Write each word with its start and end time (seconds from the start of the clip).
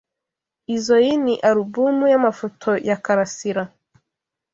Izoi 0.75 1.11
ni 1.23 1.35
alubumu 1.49 2.03
y'amafoto 2.13 2.69
ya 2.87 2.97
Karasira. 3.05 3.63